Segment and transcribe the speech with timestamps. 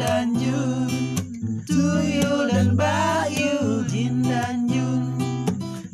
[0.00, 0.88] dan Jun
[1.68, 5.20] Tuyul dan Bayu Jin dan Jun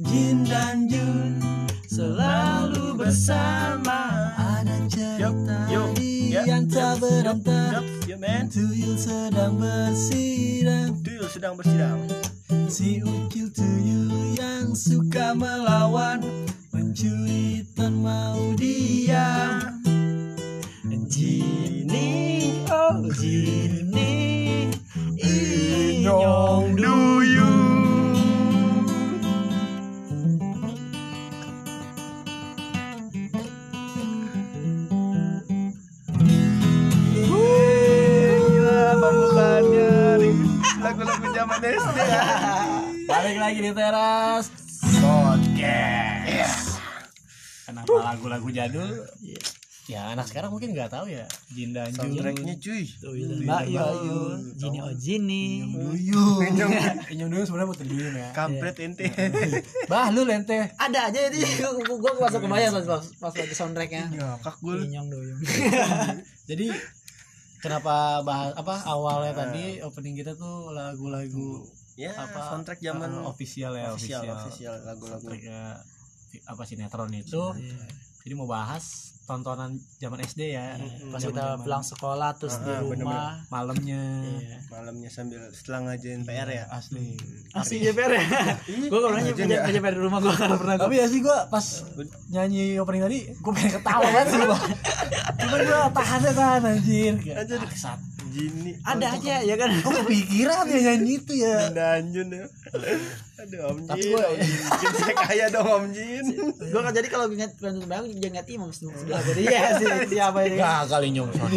[0.06, 1.42] Jin dan Jun
[1.90, 5.98] Selalu bersama Ada cerita Yup, yup,
[6.30, 8.46] ya, yang tak berantak Yup, yup, man.
[8.46, 12.06] Tuyul sedang bersidang Tuyul sedang bersidang.
[12.70, 16.22] Si ucil tuyul yang suka melawan
[16.70, 19.58] Mencuri tan mau dia
[21.06, 23.85] Jini, oh Jini
[26.06, 28.14] Inyong duyung
[40.22, 40.34] nih.
[40.78, 42.22] Lagu-lagu zaman SD ya.
[43.10, 44.46] Balik lagi di teras
[45.02, 46.78] podcast.
[47.66, 49.10] Kenapa lagu-lagu jadul?
[49.86, 51.30] Ya anak sekarang mungkin nggak tahu ya.
[51.54, 52.10] Jin dan Jun.
[52.10, 52.82] Soundtracknya cuy.
[52.98, 54.18] Tuyul dan Bayu
[54.58, 56.42] Jini, oh Jini Duyung.
[57.14, 58.28] Inyong dulu sebenarnya buat duyung ya.
[58.34, 59.06] Kampret ente.
[59.90, 60.74] Bah lu lente.
[60.74, 61.38] Ada aja ini
[61.86, 64.74] Gue masuk kebayang pas, pas, pas lagi soundtracknya Nyokak gue.
[64.90, 65.38] Inyong duyung
[66.50, 66.66] Jadi
[67.62, 71.62] kenapa bahas apa awalnya tadi opening kita tuh lagu-lagu
[71.96, 75.32] Ya, apa soundtrack zaman uh, official ya official, official, lagu-lagu.
[76.44, 77.40] Apa sinetron itu.
[78.20, 80.78] Jadi mau bahas tontonan zaman SD ya.
[81.10, 84.22] Pas kita pulang sekolah terus di Ah, rumah malamnya.
[84.22, 84.56] Iya.
[84.70, 86.64] Malamnya sambil setelah ngajain PR ya.
[86.68, 87.18] Asli.
[87.50, 88.22] Asli JPR ya?
[88.86, 89.66] Gue kalau nanya Ngajain ya.
[89.68, 91.66] JPR di rumah gue karena pernah Tapi ya sih gue pas
[92.28, 94.64] nyanyi opening tadi gue pengen ketawa banget sih bang.
[95.36, 97.14] Cuma gue tahannya tahan anjir.
[97.34, 97.58] Anjir.
[97.58, 97.98] Bangsat.
[98.26, 98.76] Jini.
[98.84, 101.66] Ada aja ya kan Gue kepikiran ya nyanyi itu ya.
[101.68, 102.44] Danjun ya.
[103.46, 103.86] Aduh Om Jin.
[103.86, 104.58] Tapi gua- Om Jin.
[104.66, 106.24] Bikin saya kaya dong Om Jin.
[106.50, 110.38] Gue kan jadi kalau ingat Brandon Bang jangan ingat imam sebelah gue Iya sih siapa
[110.42, 111.50] ini Gagal nyong son.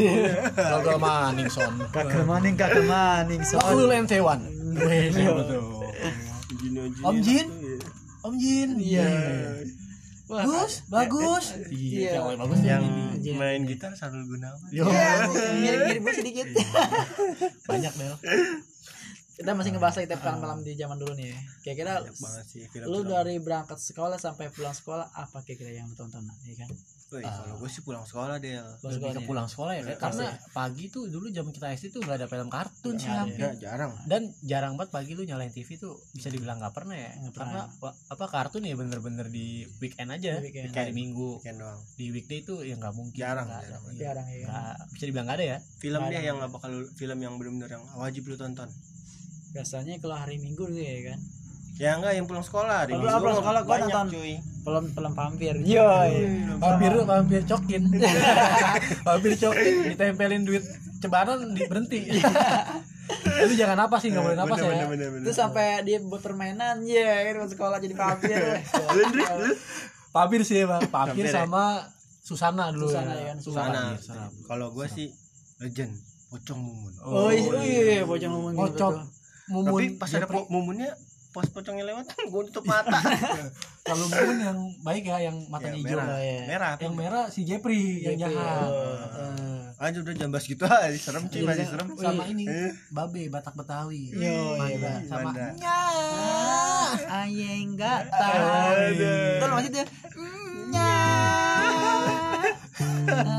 [0.54, 1.74] Gagal maning son.
[1.90, 4.40] Kakak maning kakak maning Aku lentewan.
[4.76, 5.62] Weh siapa tuh?
[6.56, 7.02] Jino Jin.
[7.02, 7.48] Om Jin?
[8.22, 8.70] Om Jin.
[8.78, 9.08] Iya
[10.30, 11.58] Wah, Bagus, bagus.
[11.68, 12.22] Iya.
[12.22, 12.86] Iya, bagus yang
[13.18, 14.62] yang main gitar Sarul Gunawan.
[14.70, 16.46] Yo, Mirip-mirip gue sedikit
[17.66, 18.14] banyak Del.
[19.40, 21.32] Kita masih ngebahas lagi tiap malam di zaman dulu nih
[21.64, 25.96] Kira-kira Banyak banget sih lu dari berangkat sekolah sampai pulang sekolah apa kira-kira yang lu
[25.96, 26.70] tonton ya kan
[27.10, 28.62] Woi, kalau gue sih pulang sekolah Del.
[28.78, 29.26] Pulang Lebih sekolah ke ya?
[29.26, 33.02] pulang sekolah ya, karena pagi tuh dulu zaman kita SD tuh gak ada film kartun
[33.02, 33.42] sih hampir.
[33.42, 33.98] Ya, jarang.
[34.06, 37.10] Dan jarang banget pagi lu nyalain TV tuh bisa dibilang nggak pernah ya.
[37.18, 40.38] Nggak Karena wa- apa kartun ya bener-bener di weekend aja.
[40.38, 40.70] Di weekend.
[40.70, 41.42] Hari Minggu.
[41.42, 41.82] Weekend doang.
[41.98, 43.18] Di weekday tuh ya nggak mungkin.
[43.18, 43.58] Jarang, ada.
[43.60, 43.82] jarang.
[43.82, 43.98] Iya.
[44.00, 45.58] jarang ya kan Nggak- bisa dibilang nggak ada ya.
[45.82, 46.28] Film Nggak dia ada.
[46.30, 48.70] yang nggak bakal lu- film yang benar-benar yang wajib lu tonton.
[49.50, 51.20] Biasanya kalau hari minggu gitu ya kan
[51.80, 54.06] Ya enggak yang pulang sekolah hari Kalau Minggu pulang sekolah gua nonton.
[54.12, 54.36] cuy.
[54.60, 55.88] film film vampir yo
[56.60, 57.84] Vampir vampir cokin.
[59.08, 60.60] vampir cokin ditempelin duit
[61.00, 62.00] cebaran di berhenti.
[63.48, 64.76] Lu jangan apa sih nggak boleh napas Bener, ya.
[64.76, 65.24] bener, bener, bener.
[65.32, 68.36] terus sampai dia buat permainan ya kan waktu sekolah jadi vampir?
[70.14, 70.84] Vampir sih bang.
[70.84, 71.32] Vampir ya?
[71.32, 71.88] sama
[72.20, 72.92] Susana dulu.
[72.92, 73.24] Susana ya.
[73.24, 73.82] ya kan, Sana.
[73.96, 74.32] Vampir, serem.
[74.44, 75.08] Kalau gue sih
[75.64, 75.96] legend
[76.28, 76.94] pocong mumun.
[77.02, 78.96] oh iya oh, iya bocah ngomong gitu Pocong.
[79.50, 79.70] Mumun.
[79.72, 80.94] Tapi pas ada po- mumunnya
[81.30, 82.98] pas pocongnya lewat gue tutup mata.
[83.82, 85.98] Kalau Mumun yang baik ya, yang matanya Yang hijau.
[86.00, 86.18] merah.
[86.20, 86.40] iya.
[86.44, 86.74] Merah.
[86.76, 88.66] Yang merah si Jepri yang jahat.
[88.66, 88.98] oh.
[89.16, 91.88] Eh, Aja udah jambas gitu aja serem cuy masih serem.
[91.96, 92.76] sama ini Eh.
[92.90, 94.12] Babe Batak Betawi.
[94.12, 95.56] Yo, iya, sama Manda.
[95.56, 95.80] Nya.
[97.08, 98.44] Aye enggak tahu.
[99.40, 99.86] Terus masih dia.
[100.68, 100.92] Nya.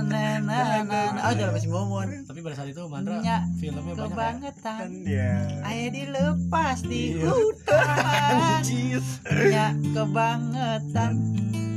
[0.01, 2.09] Nah, nah, Oh, jangan masih momon.
[2.25, 3.39] Tapi pada saat itu Mandra Nya.
[3.55, 4.07] filmnya banyak ya.
[4.09, 4.89] Kebangetan.
[5.05, 5.33] Ya.
[5.63, 7.25] Aye dilepas di Iya.
[7.25, 7.87] hutan.
[8.59, 9.03] Anjir.
[9.47, 11.13] Nya kebangetan.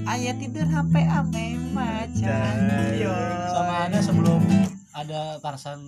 [0.03, 2.55] Aye tidur sampai ame macan.
[2.95, 3.13] Yo.
[3.47, 4.41] Sama ada sebelum
[4.91, 5.79] ada Tarsan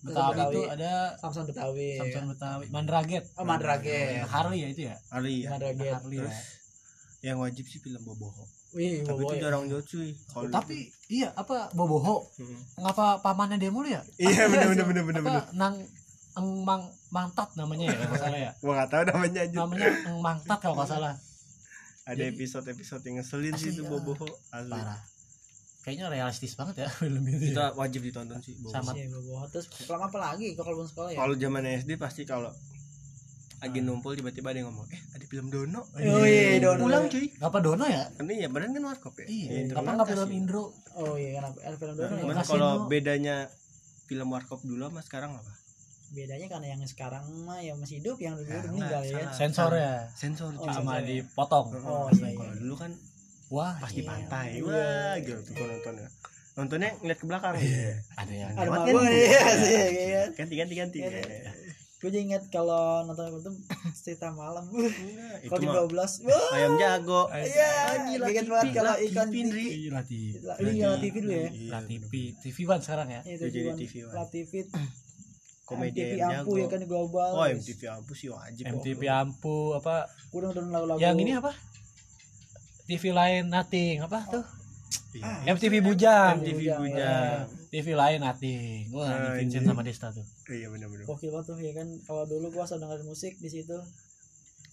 [0.00, 0.52] Betawi, Betawi.
[0.52, 1.90] itu ada Samson Betawi.
[1.96, 3.24] Samson Betawi Mandraget.
[3.34, 4.26] Oh, Mandraget.
[4.26, 4.94] Harley ya itu ya?
[5.08, 5.50] Ali ya.
[5.50, 5.92] Mandraget.
[5.94, 6.32] Harley ya.
[7.24, 8.44] Yang wajib sih film Boboho.
[8.74, 10.10] Wih, Tapi itu jarang jauh cuy.
[10.34, 12.26] Kalau Tapi iya apa Boboho?
[12.34, 12.58] Hmm.
[12.82, 14.02] Ngapa pamannya dia mulu ya?
[14.18, 15.44] Iya bener bener bener bener bener.
[15.54, 15.78] Nang
[16.34, 18.50] Eng Mang Mangtat namanya ya kalau salah ya.
[18.66, 19.56] Gua nggak tahu namanya aja.
[19.62, 21.14] Namanya Eng Mangtat kalau nggak salah.
[22.04, 23.90] Ada episode-episode yang ngeselin sih itu ya.
[23.94, 24.26] Boboho.
[24.50, 24.74] Asli.
[24.74, 25.00] Parah.
[25.86, 27.54] Kayaknya realistis banget ya film itu.
[27.54, 27.70] Ya.
[27.78, 28.74] wajib ditonton sih Boboho.
[28.74, 29.46] Sama Iya, bobo.
[29.54, 31.18] Terus film apa lagi kalau belum sekolah ya?
[31.22, 32.50] Kalau zaman SD pasti kalau
[33.56, 36.82] lagi numpul tiba-tiba ada yang ngomong, "Eh, ada film Dono." Oh iya, Dono.
[36.82, 37.26] Pulang cuy.
[37.32, 38.02] Ngapa Dono ya?
[38.10, 39.26] Kan iya, badan kan warkop ya.
[39.26, 39.48] Iya.
[39.62, 40.28] Intro Apa nggak film.
[40.30, 40.64] Indro?
[40.94, 42.20] Oh iya kan ada film Nah, Dono ya.
[42.20, 42.50] cuman Kasino.
[42.50, 43.36] kalau bedanya
[44.04, 45.52] film warkop dulu sama sekarang apa?
[46.10, 49.18] Bedanya karena yang sekarang mah yang masih hidup, yang dulu Ya, udah meninggal ya.
[49.32, 49.94] Sensor ya.
[50.12, 50.60] Sensor cuy.
[50.60, 51.08] Oh, Sama sensor ya.
[51.08, 51.66] dipotong.
[51.80, 52.36] Oh, iya, iya.
[52.36, 52.92] Kalau dulu kan
[53.46, 54.08] Wah, pas di Iya.
[54.08, 54.48] pantai.
[54.56, 54.62] Iya.
[54.64, 56.08] Wah, gitu tuh gua nonton ya.
[56.54, 57.54] nontonnya ngeliat ke belakang
[58.14, 59.10] ada yang ada mabuk kan?
[59.10, 61.50] iya iya kan ganti ganti ganti Iya, iya.
[62.04, 63.52] Gue juga inget kalau nonton film itu
[64.04, 64.68] cerita malam.
[65.40, 67.22] Itu kalau di 12 wah ayam jago.
[67.32, 67.72] Iya
[68.12, 69.66] gila, inget banget kalau ikan TV, Ndri.
[69.72, 71.40] TV Iya, TV ini kalau TV dulu ya?
[71.40, 71.88] Lah bener.
[71.88, 72.12] TV
[72.44, 73.20] TV One sekarang ya?
[73.24, 74.12] Jadi TV One.
[74.12, 74.52] lah TV
[75.68, 76.60] komedi MTV ayam ampu jago.
[76.60, 77.30] ya kan di global.
[77.40, 78.64] Oh MTV ampu sih wajib.
[78.68, 80.04] MTV Ampu apa?
[80.36, 81.00] Udah udah lagu-lagu.
[81.00, 81.52] Yang ini apa?
[82.84, 84.44] TV lain nothing apa tuh?
[85.16, 85.56] Iya.
[85.56, 86.44] MTV Bujang.
[86.44, 87.63] MTV Bujang, Bujang.
[87.74, 88.54] TV lain wah di
[89.42, 89.70] Vincent iya.
[89.74, 90.22] sama Desta tuh.
[90.46, 91.88] Iya benar benar gokil banget tuh ya kan?
[92.06, 93.74] Kalau dulu gua asal dengerin musik di situ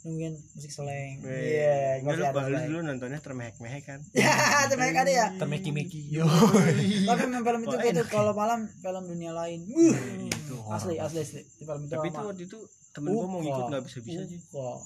[0.02, 4.00] nungguin musik seleng Iya, iya gua lu, sih ada lu seleng dulu nontonnya termehek-mehek kan?
[4.22, 5.28] ya mereka ada ya?
[5.42, 6.14] Termeki-meki.
[6.14, 6.30] Yo
[7.10, 8.08] tapi memang film itu gitu enak.
[8.14, 9.66] kalau malam film dunia lain.
[9.66, 9.98] Wuh,
[10.30, 11.42] itu asli asli asli.
[11.58, 12.60] Di film itu Tapi itu waktu itu
[12.94, 14.38] temen gua mau ngikut nggak bisa bisa sih.
[14.54, 14.78] Wah,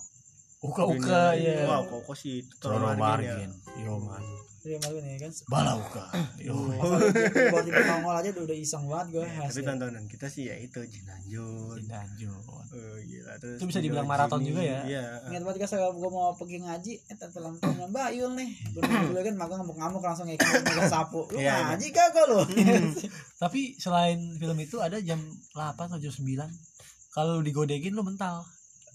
[0.64, 3.36] uka uka ya Wah, kok kok sih terlalu margin ya.
[3.52, 3.52] Margin
[3.84, 4.24] yo man
[4.66, 5.30] Iya malu nih kan.
[5.46, 6.10] bala uka
[6.42, 6.58] yo
[7.54, 9.24] Buat tipe nongol aja udah iseng banget gue.
[9.24, 11.78] Ya, tapi tontonan kita sih ya itu Jinanjur.
[11.86, 12.42] Lanjut.
[12.50, 13.62] Oh, gila terus.
[13.62, 14.82] Itu bisa dibilang maraton juga ya?
[14.84, 15.06] Iya.
[15.30, 18.50] Ingat banget kan kalau gue mau pergi ngaji, eh film film Mbak Yul nih.
[18.74, 21.30] Gue dulu kan makan ngamuk-ngamuk langsung ngikut sapu.
[21.30, 22.42] Lu Iya, ngaji kagak lu?
[23.44, 25.22] Tapi selain film itu ada jam
[25.54, 26.26] 8 atau jam 9
[27.12, 28.42] kalau digodekin lu mental.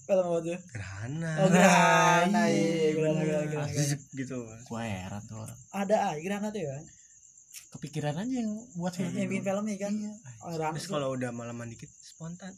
[0.01, 0.57] Film apa tuh?
[0.73, 1.31] Gerhana.
[1.39, 3.21] Oh, Gerhana, Iya, Gerhana,
[4.15, 4.37] gitu.
[4.67, 5.57] Gua heran tuh orang.
[5.71, 6.75] Ada ah, Gerhana tuh ya.
[7.71, 9.11] Kepikiran aja yang buat film.
[9.15, 9.93] Yang bikin film nih kan.
[10.43, 10.75] Oh, Gerhana.
[10.75, 12.53] Terus kalau udah malaman dikit spontan.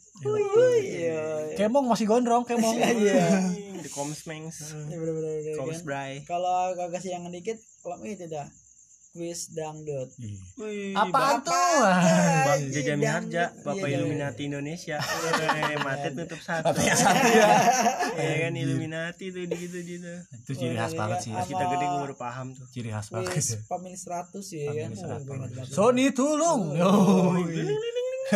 [0.82, 1.54] Iya.
[1.56, 2.76] Kemong masih gondrong, Kemong.
[2.78, 3.48] Iya.
[3.80, 4.74] Di Koms Mengs.
[4.90, 5.86] Iya Koms kan.
[5.86, 6.12] Bray.
[6.26, 8.46] Kalau kagak siangan dikit, kalau itu dah.
[9.14, 10.10] Quiz dangdut.
[10.58, 11.78] Wih, Apaan Bang- tuh?
[12.42, 13.62] Bang Iya, Jaja Miharja, dangdut.
[13.62, 14.96] Bapak Iya, Illuminati Indonesia.
[14.98, 16.66] Eh, Mati tutup satu.
[16.66, 17.46] Katanya satu ya.
[18.24, 20.10] Ya kan Illuminati tuh di gitu gitu.
[20.34, 21.30] Itu ciri khas banget sih.
[21.30, 22.66] Pas kita gede gue baru paham tuh.
[22.68, 23.38] Ciri khas banget.
[23.64, 24.90] Pemilik 100 ya kan.
[24.90, 25.62] Pemilik Oh, gue ingat 100.
[25.62, 25.70] banget.
[25.70, 26.62] Sony tulung.
[26.74, 26.90] Yo.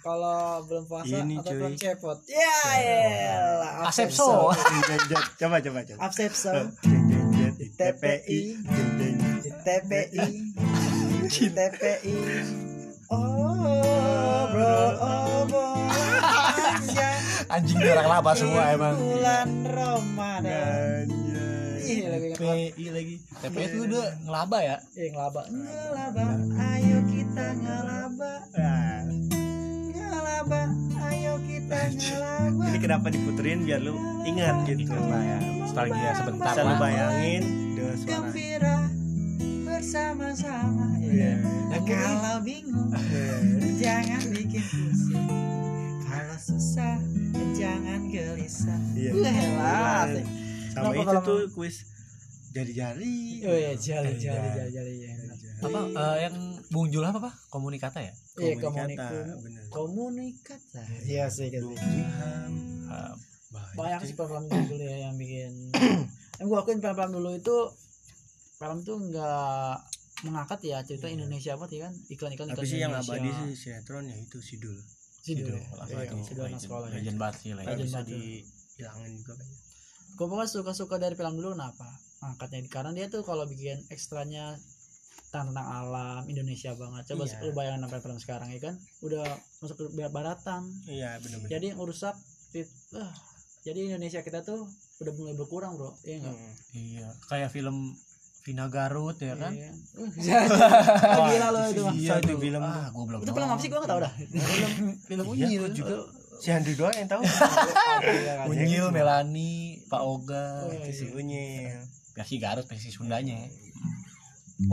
[0.00, 1.58] Kalau belum puasa Ini, atau cuy.
[1.60, 2.18] belum cepot.
[2.26, 3.86] Ya elah.
[3.86, 4.50] Asepso.
[5.38, 5.98] Coba coba coba.
[6.02, 6.50] Asepso.
[7.78, 8.58] TPI.
[9.68, 10.28] TPI.
[11.28, 12.16] Di TPI.
[13.12, 15.44] Oh, bro, oh,
[17.52, 18.96] Anjing darah laba semua emang.
[18.96, 21.04] bulan Ramadan.
[21.04, 22.32] Lagi.
[22.32, 23.14] TPI lagi.
[23.44, 24.76] TPI itu udah ngelaba ya.
[24.96, 25.42] Eh, ngelaba.
[25.52, 26.26] Ngelaba,
[26.72, 28.32] ayo kita ngelaba.
[29.92, 30.60] Ngelaba,
[31.12, 32.64] ayo kita ngelaba.
[32.72, 33.92] Jadi kenapa diputerin biar lu
[34.24, 34.96] ingat gitu.
[34.96, 35.38] Lah ya.
[35.60, 36.80] Nostalgia sebentar Bisa lu lah.
[36.80, 37.42] bayangin
[37.76, 38.96] dengan suara.
[39.78, 40.90] Bersama-sama.
[40.98, 41.38] Iya.
[41.70, 42.90] Dan kalau bingung,
[43.78, 45.30] jangan bikin pusing.
[46.02, 46.98] Kalau susah,
[47.54, 48.74] jangan gelisah.
[48.98, 49.14] Iya.
[49.54, 50.26] Wah, asik.
[50.74, 51.86] Sama Kenapa itu kalau- tuh kuis
[52.50, 53.46] jari-jari.
[53.46, 54.94] Oh iya, jali, jali, jali, jali.
[54.98, 55.14] ya.
[55.62, 56.34] Apa eh, yang
[56.74, 57.34] muncul apa pak?
[57.46, 58.10] Komunikata ya?
[58.34, 59.30] Iya, Komunikata.
[59.70, 60.82] Komunikata.
[61.06, 61.70] Iya sih, gitu.
[63.78, 65.70] Banyak sih film-film dulu ya yang bikin
[66.42, 67.56] yang gue akuin film-film dulu itu
[68.58, 69.74] film tuh nggak
[70.20, 74.16] mengangkat ya cerita Indonesia apa ya kan iklan-iklan Tapi sih yang abadi sih sinetron ya
[74.16, 74.74] itu Sidul.
[75.20, 75.70] Sidul Sidul, ya.
[75.72, 76.10] lah, Iya,
[76.44, 76.94] anak sekolah ya.
[76.96, 77.68] Legend banget sih legend.
[77.68, 79.58] Legend bisa dihilangin juga kayaknya.
[80.10, 81.86] gue pokoknya suka-suka dari film dulu kenapa
[82.20, 84.58] angkatnya karena dia tuh kalau bikin ekstranya
[85.24, 87.38] tentang, tentang alam Indonesia banget coba Iya.
[87.40, 89.22] lu bayangin sampai film sekarang ya kan udah
[89.60, 91.48] masuk ke barat- baratan Iya benar-benar.
[91.48, 92.18] jadi yang urusak
[92.50, 93.14] tit- ah,
[93.60, 94.66] jadi Indonesia kita tuh
[94.98, 96.54] udah mulai berkurang bro iya enggak Hmm.
[96.72, 97.06] Iya.
[97.24, 97.94] Kayak film
[98.48, 99.52] Vina Garut ya kan?
[99.52, 99.68] Iya.
[101.28, 101.84] Gila lo itu.
[102.00, 102.64] Iya itu film.
[102.64, 103.20] Ah, gua belum.
[103.20, 104.12] Itu film apa sih gua enggak tahu dah.
[104.48, 104.72] Film
[105.04, 105.96] film Iya, Unyil juga.
[106.40, 107.20] Si Andri doang yang tahu.
[108.56, 110.88] Unyil, Melani, Pak Oga, Oh, iya.
[110.88, 111.76] Itu si Unyil.
[112.16, 113.36] versi Garut, versi Sundanya.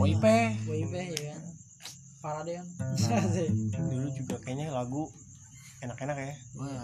[0.00, 1.36] WIP ya
[2.24, 2.42] kan.
[2.42, 2.64] Deh kan.
[3.86, 5.06] Dulu juga kayaknya lagu
[5.78, 6.34] enak-enak ya.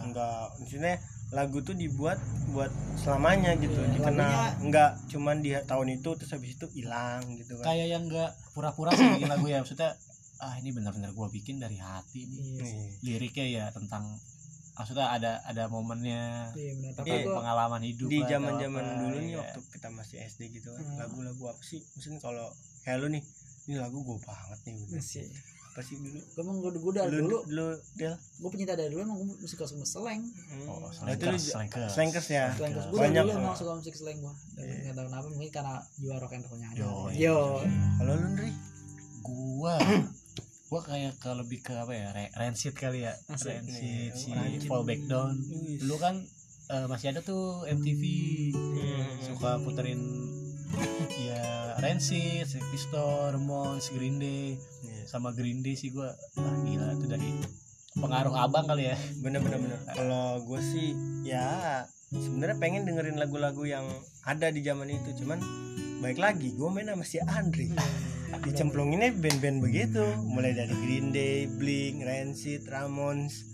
[0.04, 1.00] Enggak maksudnya
[1.32, 6.30] lagu tuh dibuat buat selamanya gitu Iya, dikenal lagunya- enggak cuman di tahun itu terus
[6.30, 9.58] habis itu hilang gitu kan Kayak yang enggak pura-pura sih bikin lagu ya.
[9.58, 9.96] Maksudnya
[10.38, 12.36] ah ini benar-benar gua bikin dari hati nih.
[12.36, 12.62] Iya.
[12.62, 12.88] Nih.
[13.02, 14.04] Liriknya ya tentang
[14.72, 16.92] maksudnya ada ada momennya Iya benar.
[16.94, 17.22] Tapi Iya.
[17.22, 19.38] gua pengalaman hidup di zaman zaman apa, dulu nih iya.
[19.40, 20.98] waktu kita masih SD gitu kan Hmm.
[20.98, 23.24] lagu-lagu apa sih maksudnya kalau kayak lu nih
[23.62, 24.92] ini lagu gue banget nih gitu.
[25.72, 26.20] Apa sih dulu?
[26.30, 29.36] Gua emang gua, gua dari lu dulu, dulu Del gua pencinta dari dulu emang gua
[29.42, 30.20] suka sama seleng.
[30.64, 32.52] Oh, Nah, itu lu slankers, ya?
[32.52, 32.84] Seleng Oke.
[32.86, 34.34] Gua dari Banyak, dulu emang suka musik seleng gua.
[34.52, 36.78] Dan Enggak tahu kenapa mungkin karena jiwa rock and rollnya aja.
[36.78, 37.38] Yo, Yo.
[37.96, 38.50] kalau lu Ndri
[39.22, 39.74] gua.
[40.68, 43.12] Gua kayak ke lebih ke apa ya Re- rancid kali ya.
[43.28, 44.12] Rancid.
[44.12, 44.32] Si
[44.64, 45.36] fall back down.
[45.76, 46.16] Dulu kan
[46.66, 48.02] eh, masih ada tuh MTV
[48.56, 49.20] Hmm.
[49.22, 50.00] suka puterin
[51.14, 51.44] ya
[51.76, 54.56] Rancid, Sex Pistols, Ramones, Green Day.
[54.80, 54.91] Iya.
[55.12, 57.30] Sama Green Day sih gua ah, gila itu dari
[57.92, 58.96] pengaruh abang kali ya.
[59.20, 59.76] Bener bener bener.
[59.86, 63.84] Kalau gue sih ya sebenarnya pengen dengerin lagu-lagu yang
[64.24, 65.12] ada di zaman itu.
[65.14, 65.36] Cuman
[66.00, 67.68] baik lagi gue main sama si Andri
[68.42, 70.00] dicemplunginnya band-band begitu.
[70.24, 73.52] Mulai dari Green Day, Blink, Rancid, Ramones.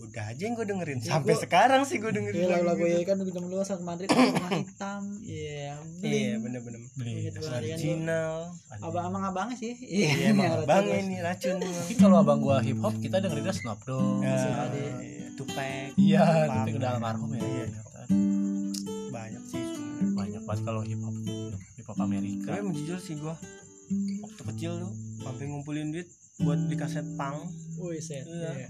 [0.00, 1.02] Udah aja yang gue dengerin.
[1.02, 2.94] Ya, sampai gua- sekarang sih gue dengerin Iya lagu-lagu gitu.
[2.94, 5.02] ya kan jam dulu saat Madrid hitam.
[5.20, 6.09] Iya iya
[6.52, 7.40] bener-bener beli kan.
[7.56, 8.32] original
[8.76, 11.00] abang abang abangnya sih iya emang racun bang terus.
[11.00, 14.82] ini racun mungkin kalau abang gua hip hop kita dengerinnya Snoop Dogg Ya, Ade.
[14.98, 17.66] iya, Tupac iya tapi udah almarhum ya Iya.
[19.08, 19.62] banyak sih
[20.10, 21.16] banyak banget kalau hip hop
[21.72, 23.34] hip hop Amerika tapi jujur sih gue
[24.20, 26.06] waktu kecil tuh sampai ngumpulin duit
[26.38, 27.36] buat beli kaset pang
[27.76, 28.24] Wih set.
[28.24, 28.68] Iya.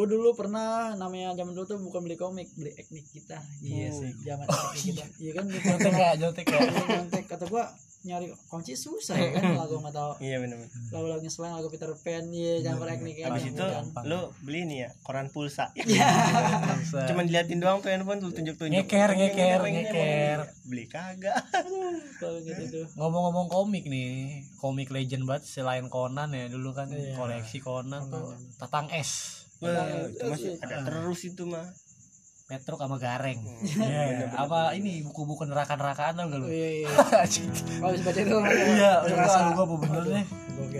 [0.00, 0.08] Iya.
[0.08, 3.36] Gue dulu pernah namanya zaman dulu tuh bukan beli komik, beli etnik kita.
[3.60, 4.32] Iya Oh, sih, iya.
[4.32, 5.04] zaman Oh, kita.
[5.14, 5.60] Iya kan gitu.
[5.70, 7.64] nyontek ya nyontek ya Iya, nyontek kata gua
[8.00, 12.32] nyari kunci susah ya kan lagu nggak tahu iya bener-bener lagu-lagunya selain lagu Peter Pan
[12.32, 14.04] iya jangan etnik kan abis itu gampang.
[14.08, 16.08] lu beli nih ya koran pulsa Iya.
[17.12, 20.38] cuman diliatin doang tuh handphone tuh tunjuk tunjuk Ngeker, ngeker, ngeker.
[20.64, 21.44] beli kagak
[22.16, 24.08] kalau gitu tuh ngomong-ngomong komik nih
[24.56, 27.20] komik legend banget selain Conan ya dulu kan Iya.
[27.20, 28.40] koleksi Conan tuh Conan.
[28.56, 30.64] Tatang S Wah, itu Iya, masih iya.
[30.64, 31.66] ada terus itu mah.
[32.46, 33.38] Petruk sama Gareng.
[33.38, 34.34] Hmm, Iya, bener-bener.
[34.34, 36.48] apa ini buku-buku neraka-nerakaan tau gak lu?
[36.50, 36.88] iya iya.
[37.78, 40.02] Kalau bisa baca itu Iya, rasa udah gua apa bener.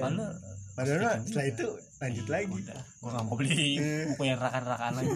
[0.01, 0.25] Lalu
[0.73, 1.67] padahal setelah itu
[2.01, 2.47] lanjut lagi.
[2.51, 3.65] udah, gua gak mau beli
[4.09, 5.11] buku yang neraka-nerakaan lagi.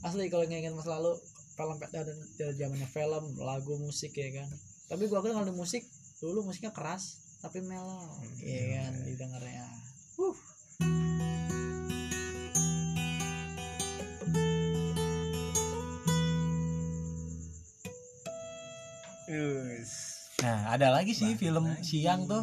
[0.00, 1.12] Asli kalau nginget masa lalu
[1.54, 4.48] film dan dari zamannya film lagu musik ya kan.
[4.88, 5.86] Tapi gua kan kalau di musik
[6.18, 8.12] dulu musiknya keras tapi mellow.
[8.36, 9.64] Iya kan didengarnya.
[10.18, 10.36] Uh
[20.40, 22.42] Nah, ada lagi sih film siang tuh.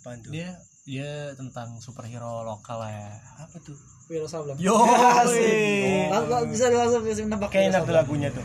[0.00, 0.32] apaan tuh?
[0.34, 0.52] Dia
[0.84, 3.16] dia tentang superhero lokal ya.
[3.40, 3.76] apa tuh?
[4.12, 4.76] Wiro Sableng Yo.
[6.12, 8.44] Langsung bisa langsung bisa nebak kayak enak tuh lagunya tuh.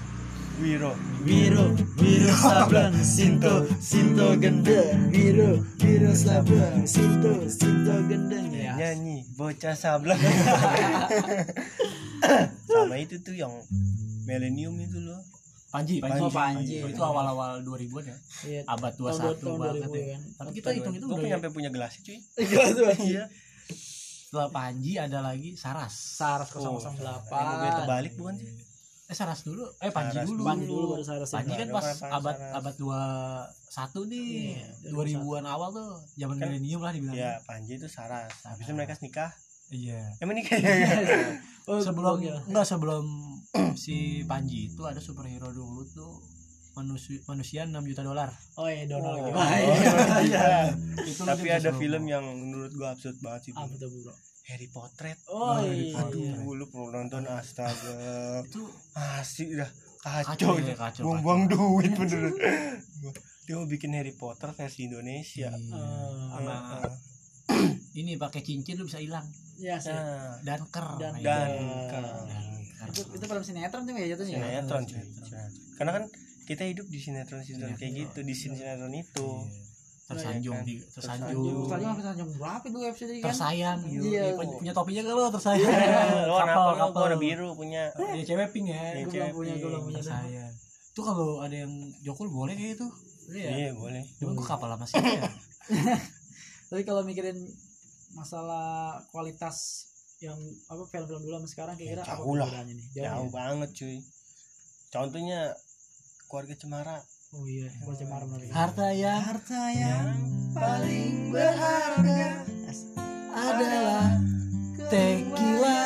[0.59, 0.91] Wiro.
[1.23, 9.75] Wiro Wiro Sableng Sinto Sinto gendeng Wiro Wiro Sableng Sinto Sinto gendeng ya nyanyi bocah
[9.75, 10.19] sableng
[12.71, 13.51] sama itu tuh yang
[14.23, 15.19] millennium itu loh
[15.69, 16.19] Panji, Panji.
[16.19, 16.75] Oh, Panji.
[16.81, 18.17] Itu awal-awal 2000-an ya.
[18.43, 18.61] Iya.
[18.65, 20.05] Abad Tahun 21 tahun banget 2000 ya.
[20.09, 20.21] kan.
[20.35, 21.35] Tapi kita hitung itu udah punya ya.
[21.35, 22.85] sampai punya gelas cuy Gila tuh.
[23.03, 23.23] iya
[24.21, 25.89] setelah Panji ada lagi Saras.
[25.89, 26.93] Saras Oh, 008.
[27.29, 28.49] yang gue terbalik bukan sih
[29.03, 29.65] Eh Saras dulu.
[29.79, 30.41] Eh Panji Saras dulu.
[30.43, 31.29] Panji dulu baru Saras.
[31.31, 32.01] Panji kan pas Saras.
[32.11, 34.29] abad abad 21 nih.
[34.53, 37.13] Iya, 2000-an awal tuh zaman Kan- milenium lah dibilang.
[37.15, 39.33] ya Panji itu Saras habis itu mereka nikah
[39.69, 40.01] Iya.
[40.17, 40.73] emang nikah ya
[41.69, 42.37] Oh, sebelum gokil.
[42.45, 43.05] enggak sebelum
[43.75, 46.21] si Panji itu ada superhero dulu tuh
[46.71, 48.29] manusia manusia 6 juta dolar.
[48.55, 49.35] Oh iya Donald Oh, gitu.
[49.35, 49.47] oh,
[50.21, 50.69] iya.
[51.09, 54.13] Itu tapi ada film yang menurut gua absurd banget sih Apa tuh bro?
[54.45, 55.97] Harry Potter Oh Harry iya.
[55.97, 56.17] Potter.
[56.19, 56.33] iya.
[56.35, 57.93] aduh lu perlu nonton astaga
[58.41, 58.63] itu
[58.95, 62.31] asik dah Kacau kacau, ya, kacau, buang-buang duit bener
[63.45, 66.55] dia mau bikin Harry Potter versi Indonesia Iya.
[67.49, 69.25] Eh, ini pakai cincin lu bisa hilang.
[69.57, 69.75] Iya.
[69.81, 69.99] Dan-
[70.39, 70.61] Nah, dan
[71.19, 72.05] Danker.
[72.81, 74.37] Itu itu film sinetron tuh ya jatuhnya.
[74.37, 74.43] ya?
[74.57, 75.49] sinetron cuy Sinetron.
[75.75, 76.03] karena kan
[76.43, 77.99] kita hidup di sinetron sinetron kayak Sinetron.
[78.05, 79.65] gitu di sinetron itu Iya.
[80.09, 80.65] tersanjung Iya kan?
[80.65, 83.27] di Terus tersanjung tadi sampai sanjung berapa itu episode ini kan?
[83.27, 83.99] tersayang Iya.
[84.01, 85.69] Iya, punya, topinya gak lo tersayang
[86.25, 89.53] lo warna Kapal, apa warna biru punya ya cewek pink ya Iya, Gue belum punya,
[89.53, 89.95] gue belum punya.
[89.95, 90.05] tuh.
[90.05, 90.53] tersayang
[90.89, 92.87] itu kalau ada yang jokul boleh kayak itu
[93.29, 93.49] Iya.
[93.53, 95.21] iya boleh cuman gue kapal lama sih ya
[96.67, 97.37] Tapi kalau mikirin
[98.11, 99.88] masalah kualitas
[100.19, 100.35] yang
[100.67, 102.45] apa film-film dulu sama sekarang kira-kira Ya, apa jauh lah.
[102.45, 102.87] perbedaannya nih?
[102.91, 103.31] jauh ya?
[103.31, 103.97] banget cuy.
[104.89, 105.39] Contohnya
[106.25, 106.97] keluarga cemara.
[107.29, 108.41] Oh iya, gue cemar benar.
[108.49, 110.07] harta yang Harta yang
[110.51, 112.41] paling berharga
[113.29, 114.09] adalah
[114.89, 115.79] tequila.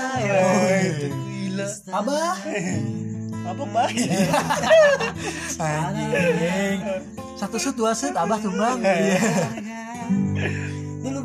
[1.19, 2.35] gila abah?
[3.51, 4.07] Apa baik.
[5.59, 6.79] Anjing.
[7.35, 8.79] Satu set dua set abah tumbang.
[8.79, 9.19] Iya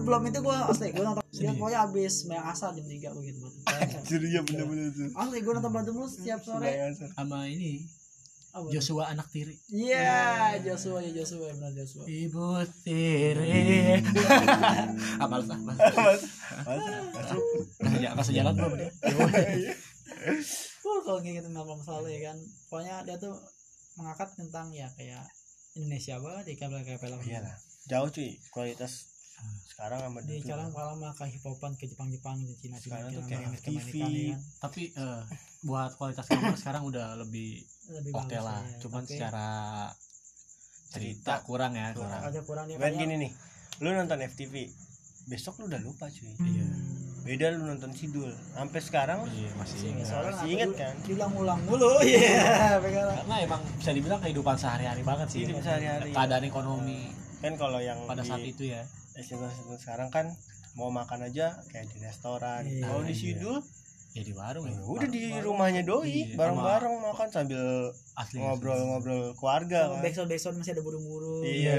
[0.08, 3.12] Ini lu belum itu gue asli gue nonton dia pokoknya abis main asal jam 3
[3.12, 4.00] begitu banget.
[4.08, 5.12] jadi ya bener-bener tuh.
[5.12, 6.72] Asli gue nonton berantem lu setiap sore.
[7.12, 7.84] Sama ini
[8.48, 8.72] Apa?
[8.72, 9.52] Joshua anak tiri.
[9.68, 12.08] Iya, Joshua ya Joshua benar Joshua.
[12.08, 14.00] ibu tiri.
[15.20, 17.42] Ah ah mas, masuk.
[17.84, 18.88] nggak nggak sejalan belum dia
[20.82, 22.36] Uh, kalau ngingetin film selalu ya kan,
[22.66, 23.36] pokoknya dia tuh
[23.94, 25.20] mengangkat tentang ya kayak
[25.76, 27.18] Indonesia banget ya kayak kayak film.
[27.22, 27.54] iyalah.
[27.86, 29.06] Jauh cuy kualitas
[29.68, 32.76] sekarang sama Di dulu sekarang malah mah kayak hip hopan ke Jepang Jepang ke Cina
[32.76, 33.94] Cina Sekarang tuh ke kayak TV.
[33.94, 34.40] Ya kan.
[34.58, 35.22] tapi eh,
[35.62, 38.58] buat kualitas gambar sekarang udah lebih Lebih oke bagus lah.
[38.60, 38.78] ya.
[38.82, 39.46] cuman Tapi secara
[40.88, 42.20] cerita kurang ya kurang.
[42.24, 43.32] Ada kurangnya kan kayak gini nih
[43.78, 44.54] lu nonton FTV
[45.28, 46.32] besok lu udah lupa cuy.
[46.34, 46.66] Iya.
[47.22, 48.32] Beda lu nonton Sidul.
[48.56, 50.94] Sampai sekarang iya masih Masih ingat, masih ingat kan?
[51.04, 52.00] diulang-ulang mulu.
[52.08, 55.44] Iya karena emang bisa dibilang kehidupan sehari-hari banget sih.
[55.44, 56.10] Sehari-hari.
[56.16, 57.12] keadaan ekonomi.
[57.38, 58.82] Kan kalau yang pada di saat itu ya
[59.76, 60.26] Sekarang kan
[60.74, 63.20] mau makan aja kayak di restoran Iya, kalau di iya.
[63.34, 63.58] Sidul
[64.08, 65.44] ya di warung ya ya udah di Warung.
[65.52, 67.60] rumahnya doi Iya, bareng-bareng makan sambil
[68.14, 71.76] asli ngobrol-ngobrol keluarga kan backsound backsound masih ada buru-buru Iya,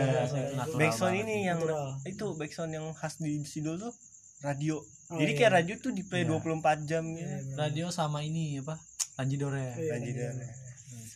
[0.54, 1.26] natural backsound banget.
[1.26, 1.60] ini yang
[2.06, 3.92] itu backsound yang khas di Sidul tuh
[4.40, 4.78] radio
[5.10, 5.40] Oh, jadi iya.
[5.42, 6.38] kayak radio tuh di play Iya.
[6.38, 7.56] 24 jam Iya, ya bener.
[7.58, 8.78] radio sama ini apa
[9.16, 10.30] Tanjidore Iya, Radio iya.
[10.30, 10.68] dan-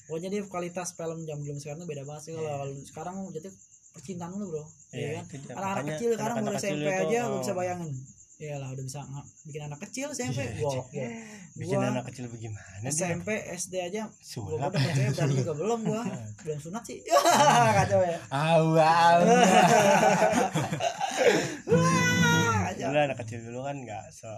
[0.03, 2.57] Pokoknya dia kualitas film jam belum sekarang tuh beda banget sih kalau Iya.
[2.57, 3.49] kalau sekarang jadi
[3.93, 4.65] percintaan lu bro.
[4.89, 5.25] Iya, Iya kan?
[5.29, 5.53] dia.
[5.53, 7.93] anak-anak kecil sekarang kecil SMP itu, aja lu oh, bisa bayangin.
[8.33, 8.99] Iya lah udah bisa
[9.45, 11.07] bikin anak kecil SMP Iya, golok ya
[11.53, 14.57] bikin Gua anak kecil bagaimana dia SMP SD aja gua sulap.
[14.57, 16.01] udah percaya juga belum gua.
[16.41, 16.97] Belum sunat sih.
[17.77, 18.17] Kacau ya.
[18.27, 19.17] Awal
[21.69, 22.87] Wah, kacau.
[22.89, 24.29] Dulu anak kecil dulu kan nggak so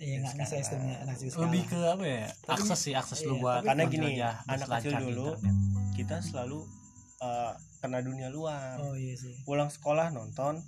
[0.00, 0.82] iya nggak Sekarang.
[1.04, 1.86] anak kecil lebih sekarang.
[1.86, 2.26] ke apa ya?
[2.48, 5.56] Akses sih akses lu iya, buat tapi karena gini, menjelajah, anak kecil dulu, internet.
[5.94, 6.58] kita selalu
[7.22, 8.78] eh, kena dunia luar.
[8.78, 9.34] Oh iya sih.
[9.42, 10.62] Pulang sekolah nonton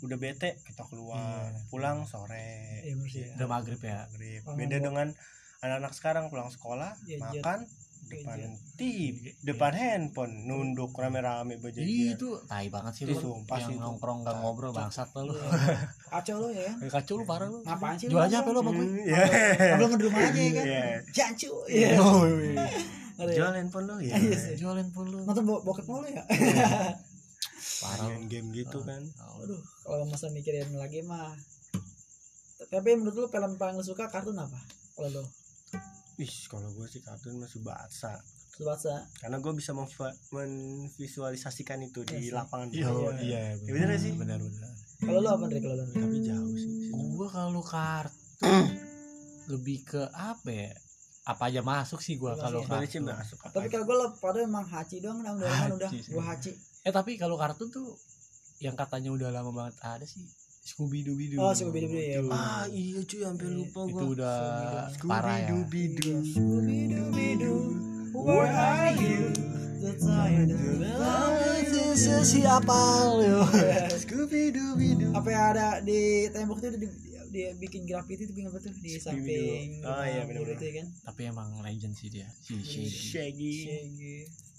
[0.00, 1.48] udah bete kita keluar.
[1.48, 1.64] Iya.
[1.66, 2.80] pulang sore.
[2.82, 3.24] Iya sih.
[3.34, 4.04] Udah maghrib ya?
[4.06, 4.40] Maghrib.
[4.42, 5.08] Bangun beda gua- dengan
[5.58, 7.20] anak-anak sekarang pulang sekolah Gadget.
[7.20, 7.58] makan
[8.02, 8.58] depan Gadget.
[8.74, 13.20] TV depan handphone nunduk rame-rame baca Ih, itu tai banget sih Itu lu.
[13.36, 13.82] sumpah sih yang itu.
[13.82, 15.36] nongkrong gak ngobrol bangsat lu.
[16.10, 16.72] Kacau lo ya.
[16.74, 17.60] Kan kacau lu parah lu.
[17.60, 19.24] Ngapain sih lu jualnya apa lu sama gue Iya.
[19.76, 20.64] belum di rumah aja ya kan?
[20.64, 20.84] Iya.
[21.12, 21.50] jancu
[23.22, 23.38] iya Oh, Ngeri ya?
[23.38, 24.16] Jual handphone lu ya.
[24.16, 24.36] Iya
[25.06, 26.22] lu nonton bo bokep mulu ya
[27.80, 29.02] parah lu Main game gitu kan.
[29.38, 31.34] aduh kalau masa mikirin lagi mah
[32.66, 34.58] tapi menurut lu film paling lu suka kartun apa
[34.94, 35.22] kalau lu
[36.16, 38.20] Ih, kalau gue sih kartun masih bahasa.
[38.50, 42.68] Subasa Karena gue bisa menvisualisasikan itu di Iya lapangan.
[42.68, 43.10] iya Iya.
[43.16, 44.12] iya Ya, bener sih?
[44.12, 44.68] benar benar
[45.00, 46.68] kalau lu apa Andre kalau lu Tapi jauh sih.
[47.10, 48.66] gua kalau kartun
[49.50, 50.70] lebih ke apa ya
[51.30, 53.02] apa aja masuk sih gua Masuk kalau kartun.
[53.06, 56.50] masuk apa tapi kalau gue pada emang Hachi doang nah, udah lama udah gua Hachi.
[56.80, 57.94] Eh tapi kalau kartun tuh
[58.58, 60.26] yang katanya udah lama banget ada sih
[60.60, 62.20] Scooby Doo Doo Oh, Scooby-Doo ya.
[62.28, 63.56] Ah, iya cuy, hampir Iya.
[63.58, 64.12] lupa itu gue.
[64.12, 64.36] udah
[64.92, 65.48] Scooby parah ya.
[65.48, 66.12] Doo Bidu.
[66.22, 67.58] Scooby-Doo,
[68.14, 69.32] where are you?
[69.80, 70.44] the time
[72.20, 72.80] siapa
[73.16, 73.40] lu
[73.96, 75.08] Scooby Doo Bidu.
[75.10, 78.90] apa yang ada di tembok itu di- dia bikin graffiti itu bikin apa tuh di
[78.96, 80.52] samping Oh, iya, bener-bener.
[80.52, 83.54] gitu ya kan tapi emang legend sih dia si Shaggy Shaggy.
[83.64, 84.16] Shaggy.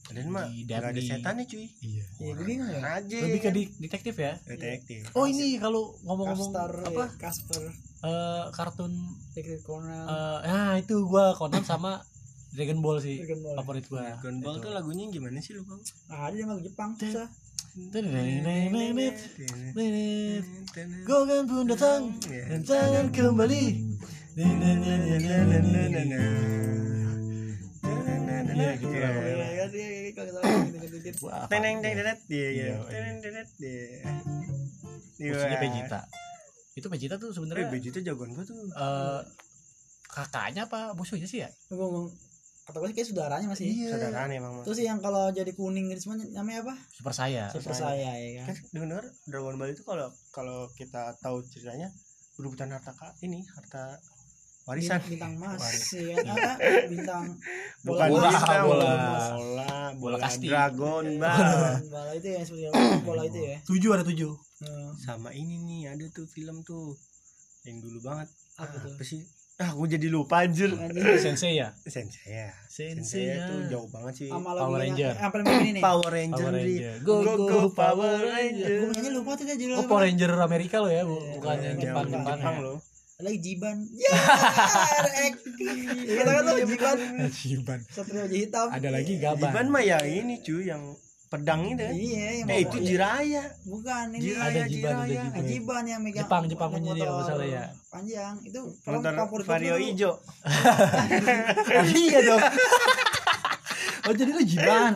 [0.09, 1.71] Dan mah Di nggak ada setannya cuy.
[1.79, 2.79] iya Iya, gue bingung ya.
[2.93, 3.17] Aja.
[3.21, 5.07] lebih ke di- detektif ya detektif.
[5.13, 6.51] oh ini kalau ngomong-ngomong
[6.83, 7.63] apa ya, Casper,
[8.01, 8.91] eh, kartun
[9.29, 12.03] Detective Conan, eh nah itu gua Conan sama
[12.49, 13.55] Dragon Ball sih Dragon Ball.
[13.57, 15.73] favorit gua Dragon Ball tuh lagunya gimana sih lupa?
[15.73, 15.85] gua?
[16.09, 17.31] Ah, dia emang Jepang susah.
[17.71, 18.03] Kan
[21.47, 22.43] pun datang Iya.
[22.51, 23.63] dan jangan kembali.
[28.51, 29.11] Iya, gitu lah.
[29.11, 30.11] Iya, iya, iya,
[31.47, 32.51] Teneng dedet dia ya.
[32.51, 33.17] Iya, Teneng
[33.55, 34.03] dia.
[35.21, 36.01] Musuhnya Vegeta.
[36.75, 38.55] Itu Vegeta tuh Eh, sebenarnya Vegeta jagoan gua tuh.
[38.67, 39.21] eh,
[40.11, 41.49] kakaknya apa musuhnya sih ya?
[41.71, 42.11] Gua
[42.73, 43.67] gue sih kayak saudaranya masih.
[43.87, 44.63] Saudaraan emang mah.
[44.63, 46.73] Terus yang kalau jadi kuning gitu semua namanya apa?
[46.89, 47.49] Super saya.
[47.49, 47.99] Super saya.
[47.99, 48.47] saya ya kan.
[48.47, 51.91] Kan dengar Dragon Ball itu kalau kalau kita tahu ceritanya
[52.33, 53.99] berebutan harta ka, ini harta
[54.63, 55.01] warisan.
[55.03, 55.59] Bintang emas
[55.91, 56.31] ya kan.
[56.31, 56.51] Apa?
[56.87, 57.23] Bintang
[57.85, 58.85] Bukan Bola, bintang, bola.
[58.85, 58.93] bola,
[59.33, 60.45] bola, Bola kasti.
[60.45, 61.75] Dragon Ball.
[61.83, 62.63] bola itu ya seperti
[63.09, 63.57] bola itu ya.
[63.65, 64.31] Tujuh ada tujuh.
[64.61, 66.93] Hmm, Sama ini nih ada tuh film tuh
[67.65, 68.29] yang dulu banget.
[68.55, 68.93] Apa tuh?
[68.93, 69.25] Apa sih?
[69.61, 70.73] Ah, aku jadi lupa anjir.
[71.15, 71.69] Sensei ya.
[71.85, 72.49] Sensei ya.
[72.65, 73.45] Sensei ya.
[73.45, 74.27] tuh jauh banget sih.
[74.27, 75.13] Power lagunya Ranger.
[75.29, 75.83] paling begini nih.
[75.85, 76.53] Power Ranger, Power.
[76.57, 76.93] Ranger.
[76.99, 78.67] Go, go, Power Ranger.
[78.73, 79.77] Gue punyanya lupa tuh dia judulnya.
[79.77, 82.65] Oh Power Ranger Amerika lo ya, bu- Iya, bukan yang Jepang iya, Jepang Jepang ya.
[82.65, 82.77] loh.
[83.21, 83.77] lagi Jiban.
[84.01, 84.09] Ya,
[85.21, 85.33] Ek.
[86.09, 86.97] Kita kan tuh Jiban.
[87.29, 87.79] Jiban.
[87.85, 88.67] Satria hitam.
[88.67, 89.45] Ada lagi Gaban.
[89.45, 90.81] Iban mah yang ini cuy yang
[91.31, 91.95] pedang itu kan.
[91.95, 93.43] Iya, yang Eh itu Jiraya.
[93.63, 94.19] Bukan ini.
[94.19, 95.23] Jiraya, Ada Jiban, ada Jiraya.
[95.23, 95.31] Jiban.
[95.31, 97.63] Ah, Jiban yang megang Jepang, Jepang punya dia, motor kalau salah ya.
[97.87, 98.35] Panjang.
[98.43, 100.13] Itu Motor favorit Vario hijau.
[102.03, 102.41] iya dong.
[104.11, 104.93] oh jadi lu Jiban.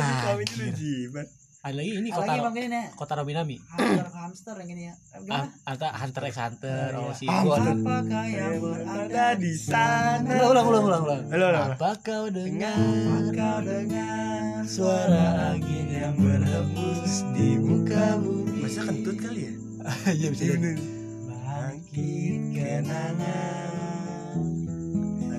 [0.00, 1.26] Ah, ini lu Jiban.
[1.64, 3.56] Ada lagi ini lagi kota bang kota Robinami.
[3.72, 4.94] Hamster hamster yang ini ya.
[5.16, 5.48] Gimana?
[5.64, 7.72] Atau Hunter x Hunter, oh si Apa gua ada.
[7.72, 10.28] Apakah yang berada Ada di sana.
[10.44, 11.02] Ulang ulang ulang ulang.
[11.08, 11.22] ulang.
[11.32, 11.60] Halo, halo.
[11.72, 12.76] Apa kau dengar
[13.32, 18.60] Kau dengar suara angin yang berhembus di muka bumi?
[18.60, 19.52] Masa kentut kali ya?
[20.20, 20.72] Iya bisa jadi.
[21.32, 23.72] bangkit kenangan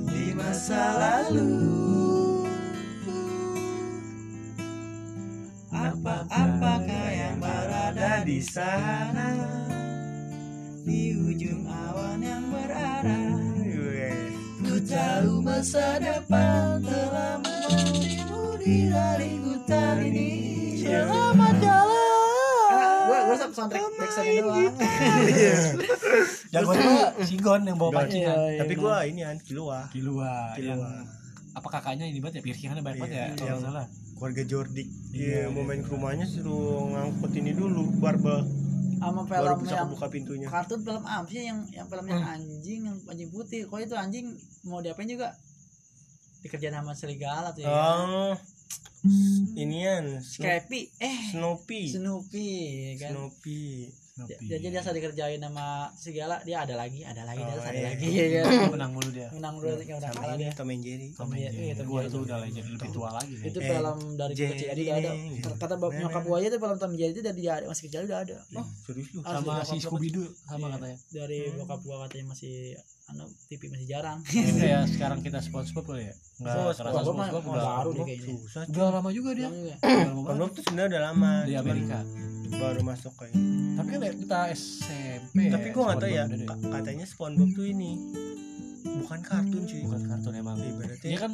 [0.10, 1.85] Di masa lalu
[5.76, 9.28] lupa apakah yang berada di sana?
[10.86, 13.42] di ujung awan yang berarah.
[14.62, 20.30] Ku tahu masa depan telah menunggumu di hari hutan ini.
[20.86, 22.14] Selamat jalan
[23.06, 24.74] Gue gue soundtrack backsoundnya doang.
[26.54, 28.38] Jagoan gua Sigon yang bawa pancingan.
[28.38, 29.90] Iya, tapi gua ini an kilua.
[29.90, 31.02] Kilua yang Kilua.
[31.56, 32.42] apa kakaknya ini banget ya?
[32.46, 33.86] Piercingannya banyak banget ya Iya, kalau salah.
[34.16, 38.44] Keluarga Jordik Iya, iya mau main ke rumahnya suruh ngangkut ini dulu barbel.
[38.96, 40.48] Sama baru film bisa yang buka pintunya.
[40.48, 43.68] kartun film apa sih yang yang filmnya anjing yang anjing putih?
[43.68, 44.26] Kok itu anjing
[44.64, 45.36] mau diapain juga?
[46.42, 47.70] Dikerjain sama serigala tuh ya.
[47.70, 48.34] Oh
[49.54, 51.20] inian Sno- Scrappy eh.
[51.30, 51.82] Snoopy.
[51.94, 53.10] Snoopy ya kan?
[53.14, 53.62] Snoopy
[54.16, 54.48] Snoopy.
[54.48, 57.88] jadi dia asal dikerjain sama serigala dia ada lagi ada lagi Oh, ada, ada iya.
[57.90, 59.28] lagi ya kan menang mulu dia.
[59.30, 61.66] menang dulu nggak udah sama kalah dia Tom and Jerry Tom and Iya, Jerry.
[61.68, 63.46] iya, Gua and itu udah legend lebih tua lagi sih.
[63.46, 65.12] itu Eh, film dari kecil juga ada
[65.58, 68.02] kata nyokap gue aja tuh film Tom and Jerry itu dari dia ada masih kecil
[68.06, 70.74] udah ada oh serius lu Asli, sama si gua Scooby Doo sama Iya.
[70.74, 70.98] katanya.
[71.12, 71.58] dari Hmm.
[71.60, 72.56] bokap gua katanya masih
[73.06, 74.20] anu TV masih jarang
[74.58, 76.16] Kayak sekarang kita SpongeBob kali ya.
[76.40, 78.36] Enggak kerasa SpongeBob SpongeBob baru udah deh kayaknya.
[78.66, 79.50] udah lama juga dia.
[79.52, 79.78] Udah.
[79.78, 82.00] Spongebob tuh sebenarnya udah lama di Amerika.
[82.48, 83.34] Baru masuk kayak
[83.76, 85.38] Tapi kan kita SMP.
[85.48, 86.24] tapi gua nggak tahu ya
[86.72, 87.92] katanya SpongeBob tuh ini
[88.86, 89.82] bukan kartun cuy.
[89.84, 90.56] Bukan kartun emang.
[90.56, 91.32] ibaratnya Dia kan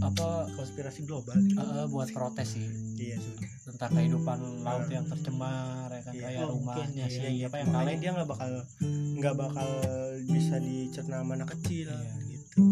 [0.00, 2.66] apa konspirasi global eh, buat protes sih.
[2.96, 3.36] Iya cuy.
[3.64, 6.22] Tentang kehidupan laut yang tercemar ya kan Iya.
[6.26, 8.50] kayak Oh, rumahnya ya, si Iya, apa yang kaleng dia nggak bakal
[9.14, 9.68] nggak bakal
[10.26, 12.12] bisa dicerna sama anak kecil Iya.
[12.28, 12.64] gitu.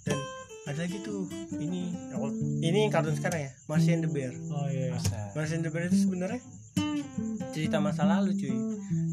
[0.00, 0.18] Dan
[0.64, 1.90] ada lagi tuh ini
[2.60, 4.30] ini kartun sekarang ya Marcy and the Bear.
[4.48, 6.38] Oh iya masa Marcy and the Bear itu sebenarnya
[7.50, 8.54] cerita masa lalu cuy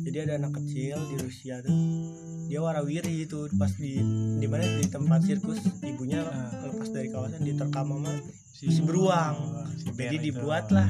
[0.01, 1.73] jadi ada anak kecil di Rusia tuh
[2.47, 3.99] dia warawiri itu pas di
[4.39, 6.47] di mana di tempat sirkus ibunya Ah.
[6.65, 8.13] lepas dari kawasan diterkam sama
[8.55, 9.35] si, si beruang
[9.75, 10.25] si jadi itu.
[10.31, 10.87] dibuatlah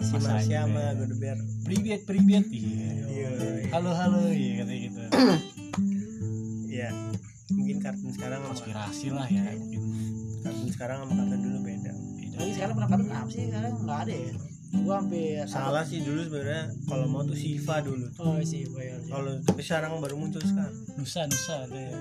[0.00, 2.46] si aja, sama Bear Privet, privet.
[2.46, 2.90] Iya.
[3.06, 3.28] Iya.
[3.70, 4.18] Halo, halo.
[4.30, 5.00] Iya, katanya gitu.
[6.70, 6.88] ya
[7.50, 9.42] mungkin kartun sekarang sama Konspirasi lah ya.
[9.54, 9.80] Mungkin.
[10.42, 11.92] kartun sekarang sama kartun dulu beda
[12.34, 14.32] lagi sekarang pernah kartun apa sih sekarang nggak ada ya
[14.72, 19.34] gua hampir salah sih dulu sebenarnya kalau mau tuh Siva dulu oh sih bayar kalau
[19.40, 21.92] tapi sekarang baru muncul sekarang Nusa, Nusa ada ya.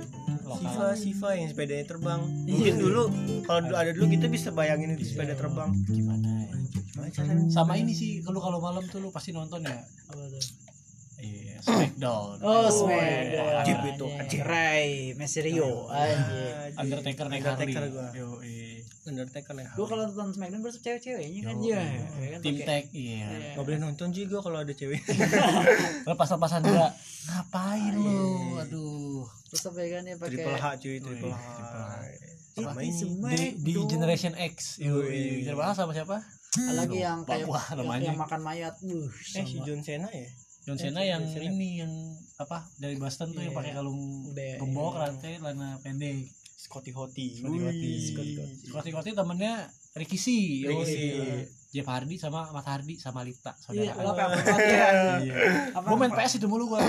[0.50, 0.86] Siva.
[0.94, 2.52] Siva yang sepedanya terbang Iya.
[2.52, 3.02] mungkin dulu
[3.44, 5.40] kalau dulu ada dulu kita bisa bayangin itu sepeda Iya.
[5.40, 6.50] terbang Gimana ya?
[6.70, 9.74] gimana caranya Sama ini sih, kalau kalau malam tuh lu pasti nonton ya.
[10.06, 10.44] apa tuh
[11.20, 12.40] Iya, Smackdown.
[12.40, 12.72] oh iya.
[12.72, 14.06] Smackdown Wajib itu.
[14.42, 15.92] Ray Mysterio
[16.72, 17.28] Undertaker.
[17.28, 17.84] Undertaker
[18.40, 18.69] iya.
[19.12, 21.82] Undertaker ya gua kalau nonton Smackdown berarti cewek-ceweknya kan iya.
[22.18, 23.26] ya kan Tim tag, iya.
[23.28, 23.52] Iya.
[23.58, 25.02] nggak boleh nonton juga kalau ada cewek
[26.10, 26.88] Lepas-lepasan juga.
[27.30, 28.58] Ngapain lu?
[28.58, 29.24] Aduh.
[29.50, 31.94] terus apa ya kan dia pakai triple H cuy triple Wih, H Triple H.
[32.60, 33.72] sama Itu ini semua Di, di.
[33.90, 34.56] Generation X.
[34.78, 35.42] Yo, Wih.
[35.46, 35.54] iya.
[35.58, 36.22] bahas sama siapa?
[36.58, 37.46] lagi yang kayak
[38.02, 40.26] yang, makan mayat uh eh si John Cena ya
[40.66, 41.50] John Eh, Cena yang Cena.
[41.50, 41.94] ini yang
[42.38, 43.60] apa dari Boston tuh yang Iya.
[43.64, 44.02] pakai kalung
[44.34, 45.02] gembok iya.
[45.08, 46.30] rantai celana pendek.
[46.60, 47.92] Scotty Hotty Scotty Hotty.
[48.68, 50.28] Scotty Hotty temennya Ricky C.
[50.62, 50.96] Ricky C.
[51.00, 51.36] iya.
[51.70, 54.12] Jeff Hardy sama Mat Hardy sama Lita iya saudara.
[54.12, 54.88] apa apa apa ya
[55.22, 55.36] Iya.
[55.72, 56.82] apa Gue main PS itu mulu gua.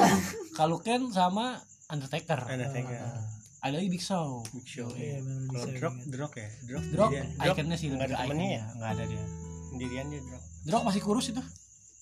[0.53, 2.41] Kalau Ken sama Undertaker.
[2.43, 3.23] Undertaker Ah.
[3.61, 4.41] Ada lagi Big Show.
[4.51, 5.95] Big Show iya kalau Drop.
[6.09, 7.11] Drop ya Drop Drop,
[7.53, 8.65] ikonnya sih nggak ada ikonnya.
[8.75, 9.25] Nggak ada dia.
[9.71, 11.43] sendirian dia Drop Drop masih kurus itu.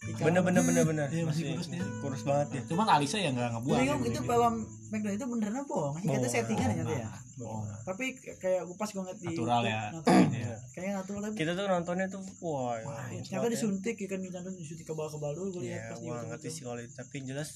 [0.01, 1.83] Bener bener bener bener Iya, masih kurus dia.
[2.01, 3.79] kurus banget ya Cuman Alisa ya nggak ngebuang.
[3.79, 6.31] bingung itu film Smackdown itu beneran bohong sih kata Bohong.
[6.31, 7.65] settingan ya ya Bohong.
[7.85, 9.83] tapi kayak gue pas gue ngeliat di Natural ya.
[9.91, 10.23] natural.
[10.33, 10.55] Iya.
[10.71, 13.53] kayaknya natural tapi kita tuh nontonnya tuh wah ya, Wah, bagus ternyata ya.
[13.53, 16.63] disuntik ya kan disuntik disuntik kebal-kebal dulu gue Iya, lihat pas di YouTube ngerti sih
[16.63, 17.49] kalau itu tapi jelas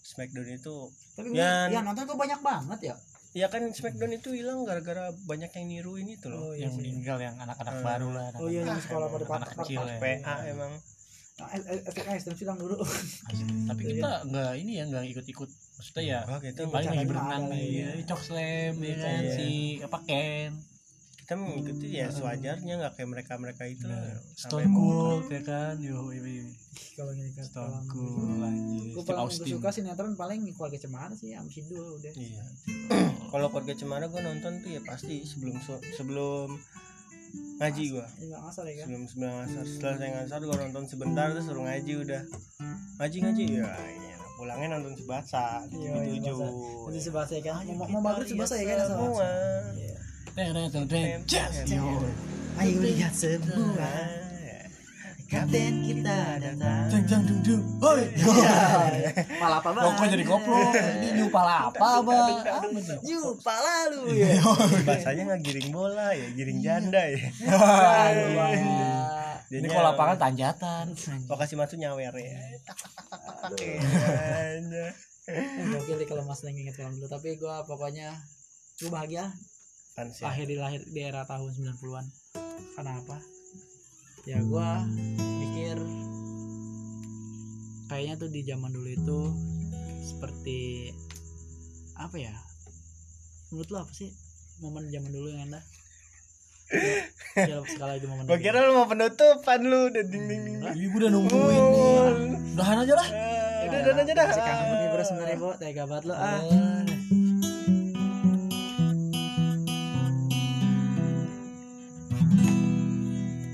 [0.00, 0.74] Smackdown itu
[1.12, 1.68] tapi Yan.
[1.68, 2.94] ya nonton tuh banyak banget ya
[3.36, 7.36] ya kan Smackdown itu hilang gara-gara banyak yang niruin itu loh iya yang meninggal yang
[7.36, 7.84] anak-anak Eh.
[7.84, 8.26] baru lah.
[8.34, 9.98] oh iya yang sekolah pada anak kecil ya.
[9.98, 10.72] PA emang
[11.38, 12.82] Nah, efek ekstrem silang dulu.
[13.70, 15.50] Tapi kita nggak ini ya nggak ikut-ikut.
[15.78, 18.02] Maksudnya ya kita paling lagi berenang iya, iya.
[18.02, 19.34] cok slam ya kan Iya.
[19.38, 19.48] si
[19.78, 20.50] apa Ken.
[21.22, 26.08] Kita mengikuti ya sewajarnya nggak kayak mereka mereka itu Sampai Stone Cold ya kan yo
[26.10, 26.50] ini
[26.98, 28.90] kalau ini kan Stone Cold anjir.
[28.98, 32.12] Gue paling suka sinetron paling keluarga cemara sih sama Sidul udah.
[32.18, 32.42] Iya.
[33.28, 35.60] Kalau keluarga Cemara gue nonton tuh ya pasti sebelum
[35.94, 36.56] sebelum
[37.58, 39.64] ngaji nggak ngasal ya kan Sebelum sebelum ngasar.
[39.66, 42.22] Setelah saya ngasar gue nonton sebentar terus suruh ngaji udah.
[43.02, 43.66] Ngaji ngaji ya.
[43.66, 44.16] Iya.
[44.38, 46.38] Pulangnya nonton sebasa iya, tujuh.
[46.86, 49.28] Nanti sebahasa ya kan mau mau maghrib sebahasa ya kan semua.
[49.74, 49.98] Iya.
[52.58, 54.27] Ayo lihat semua
[55.28, 56.88] kapten kita datang.
[56.88, 58.02] Jeng jeng dung dung Oi.
[59.36, 60.56] Malah apa Kok kok jadi koplo?
[60.72, 62.36] Ini nyupal apa bang.
[62.48, 62.98] Apa nih?
[63.04, 64.40] Jupa lalu ya.
[64.88, 67.28] Bahasanya nggak giring bola ya, giring janda ya.
[67.44, 68.64] Bang.
[69.52, 70.96] Ini kalau lapangan tanjatan.
[71.28, 72.40] lokasi masuk nyawer ya.
[72.64, 73.80] Tak tak tak tak tak tak ya.
[74.56, 74.90] Anjay.
[75.76, 78.16] Gokil nih kalau mas lagi inget film dulu tapi gue pokoknya
[78.80, 79.28] gue bahagia.
[79.98, 80.30] Ya.
[80.30, 82.06] lahir di lahir di era tahun 90-an
[82.78, 83.18] karena apa
[84.26, 84.68] ya gue
[85.18, 85.76] mikir
[87.88, 89.20] kayaknya tuh di zaman dulu itu
[90.04, 90.92] seperti
[91.98, 92.34] apa ya?
[93.50, 94.12] Menurut lo apa sih
[94.60, 95.64] momen zaman dulu yang indah?
[97.38, 100.56] Ya, sekali itu momen Gua kira lu mau penutupan lu udah ding ding ding.
[100.60, 101.88] Iya gue udah nungguin nih.
[102.58, 103.08] Udahan aja lah.
[103.08, 104.04] Eh, Udah udah.
[104.04, 104.26] aja dah.
[104.28, 106.40] Masih kangen nih bro sebenarnya bro tega banget lo ah